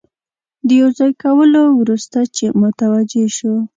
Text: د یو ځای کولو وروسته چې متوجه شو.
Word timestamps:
د 0.67 0.69
یو 0.81 0.89
ځای 0.97 1.11
کولو 1.23 1.61
وروسته 1.81 2.19
چې 2.35 2.45
متوجه 2.61 3.25
شو. 3.37 3.53